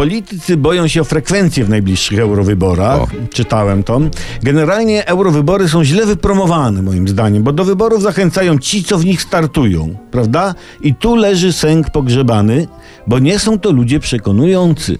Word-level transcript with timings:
Politycy 0.00 0.56
boją 0.56 0.88
się 0.88 1.00
o 1.00 1.04
frekwencję 1.04 1.64
w 1.64 1.68
najbliższych 1.68 2.18
eurowyborach. 2.18 3.00
O. 3.00 3.08
Czytałem 3.32 3.82
to. 3.82 4.00
Generalnie 4.42 5.06
eurowybory 5.06 5.68
są 5.68 5.84
źle 5.84 6.06
wypromowane, 6.06 6.82
moim 6.82 7.08
zdaniem, 7.08 7.42
bo 7.42 7.52
do 7.52 7.64
wyborów 7.64 8.02
zachęcają 8.02 8.58
ci, 8.58 8.84
co 8.84 8.98
w 8.98 9.04
nich 9.04 9.22
startują, 9.22 9.96
prawda? 10.10 10.54
I 10.80 10.94
tu 10.94 11.16
leży 11.16 11.52
sęk 11.52 11.90
pogrzebany, 11.90 12.68
bo 13.06 13.18
nie 13.18 13.38
są 13.38 13.58
to 13.58 13.72
ludzie 13.72 14.00
przekonujący. 14.00 14.98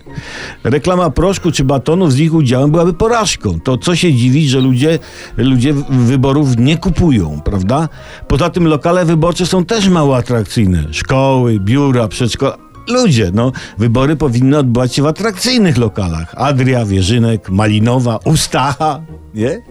Reklama 0.64 1.11
proszku 1.11 1.53
czy 1.53 1.64
batonów 1.64 2.12
z 2.12 2.19
ich 2.19 2.35
udziałem 2.35 2.71
byłaby 2.71 2.93
porażką. 2.93 3.61
To 3.61 3.79
co 3.79 3.96
się 3.96 4.14
dziwić, 4.14 4.48
że 4.48 4.61
ludzie, 4.61 4.98
ludzie 5.37 5.75
wyborów 5.91 6.59
nie 6.59 6.79
kupują, 6.79 7.41
prawda? 7.45 7.89
Poza 8.29 8.51
tym 8.51 8.67
lokale 8.67 9.05
wyborcze 9.05 9.46
są 9.46 9.64
też 9.64 9.89
mało 9.89 10.17
atrakcyjne. 10.17 10.85
Szkoły, 10.91 11.61
biura, 11.61 12.09
przedszkola. 12.09 12.70
Ludzie, 12.88 13.30
no, 13.34 13.52
wybory 13.78 14.16
powinny 14.16 14.58
odbywać 14.58 14.94
się 14.94 15.02
w 15.02 15.06
atrakcyjnych 15.06 15.79
lokalach. 15.79 16.34
Adria, 16.36 16.84
Wierzynek, 16.84 17.50
Malinowa, 17.50 18.18
Ustacha, 18.25 19.00
nie? 19.34 19.62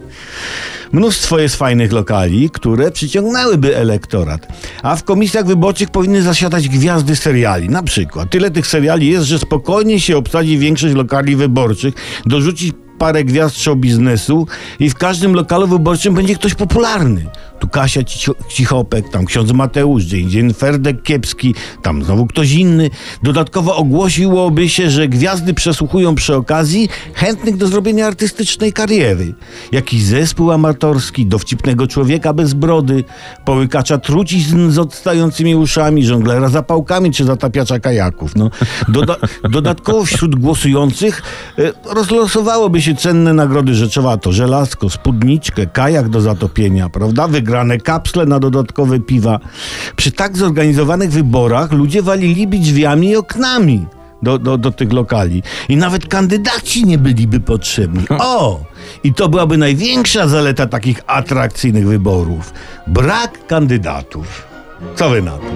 Mnóstwo 0.92 1.38
jest 1.38 1.56
fajnych 1.56 1.92
lokali, 1.92 2.50
które 2.50 2.90
przyciągnęłyby 2.90 3.76
elektorat. 3.76 4.48
A 4.82 4.96
w 4.96 5.04
komisjach 5.04 5.46
wyborczych 5.46 5.90
powinny 5.90 6.22
zasiadać 6.22 6.68
gwiazdy 6.68 7.16
seriali. 7.16 7.68
Na 7.68 7.82
przykład. 7.82 8.30
Tyle 8.30 8.50
tych 8.50 8.66
seriali 8.66 9.06
jest, 9.06 9.26
że 9.26 9.38
spokojnie 9.38 10.00
się 10.00 10.16
obsadzi 10.16 10.58
większość 10.58 10.94
lokali 10.94 11.36
wyborczych, 11.36 11.94
dorzucić 12.26 12.72
parę 12.98 13.24
gwiazd 13.24 13.58
show 13.58 13.78
biznesu 13.78 14.46
i 14.78 14.90
w 14.90 14.94
każdym 14.94 15.34
lokalu 15.34 15.66
wyborczym 15.66 16.14
będzie 16.14 16.34
ktoś 16.34 16.54
popularny. 16.54 17.26
Tu 17.60 17.68
Kasia 17.68 18.00
Cicho- 18.00 18.34
Cichopek, 18.48 19.08
tam 19.08 19.24
ksiądz 19.26 19.52
Mateusz, 19.52 20.04
gdzie 20.04 20.18
indziej 20.18 20.54
Ferdek 20.54 21.02
Kiepski, 21.02 21.54
tam 21.82 22.04
znowu 22.04 22.26
ktoś 22.26 22.52
inny. 22.52 22.90
Dodatkowo 23.22 23.76
ogłosiłoby 23.76 24.68
się, 24.68 24.90
że 24.90 25.08
gwiazdy 25.08 25.54
przesłuchują 25.54 26.14
przy 26.14 26.36
okazji 26.36 26.88
chętnych 27.14 27.56
do 27.56 27.66
zrobienia 27.66 28.06
artystycznej 28.06 28.72
kariery. 28.72 29.34
Jakiś 29.72 30.02
zespół 30.04 30.50
amatorski, 30.52 31.26
dowcipnego 31.26 31.86
człowieka 31.86 32.32
bez 32.32 32.54
brody, 32.54 33.04
połykacza 33.44 33.98
trucizn 33.98 34.70
z 34.70 34.78
odstającymi 34.78 35.56
uszami, 35.56 36.04
żonglera 36.06 36.48
zapałkami 36.48 37.12
czy 37.12 37.24
zatapiacza 37.24 37.78
kajaków. 37.78 38.36
No, 38.36 38.50
doda 38.88 39.16
dodatkowo 39.50 40.04
wśród 40.04 40.34
głosujących 40.36 41.22
e, 41.58 41.72
rozlosowałoby 41.94 42.82
się 42.82 42.94
cenne 42.94 43.32
nagrody 43.34 43.74
rzeczowe, 43.74 44.08
a 44.10 44.16
to 44.16 44.32
żelazko, 44.32 44.90
spódniczkę, 44.90 45.66
kajak 45.66 46.08
do 46.08 46.20
zatopienia, 46.20 46.88
prawda? 46.88 47.28
Wygrane 47.50 47.78
kapsle 47.78 48.26
na 48.26 48.38
dodatkowe 48.38 49.00
piwa. 49.00 49.40
Przy 49.96 50.12
tak 50.12 50.38
zorganizowanych 50.38 51.10
wyborach 51.10 51.72
ludzie 51.72 52.02
waliliby 52.02 52.58
drzwiami 52.58 53.08
i 53.08 53.16
oknami 53.16 53.86
do, 54.22 54.38
do, 54.38 54.58
do 54.58 54.70
tych 54.70 54.92
lokali. 54.92 55.42
I 55.68 55.76
nawet 55.76 56.06
kandydaci 56.06 56.86
nie 56.86 56.98
byliby 56.98 57.40
potrzebni. 57.40 58.04
O! 58.18 58.60
I 59.04 59.14
to 59.14 59.28
byłaby 59.28 59.58
największa 59.58 60.28
zaleta 60.28 60.66
takich 60.66 61.00
atrakcyjnych 61.06 61.86
wyborów. 61.86 62.52
Brak 62.86 63.46
kandydatów. 63.46 64.46
Co 64.96 65.10
wy 65.10 65.22
na 65.22 65.32
to? 65.32 65.50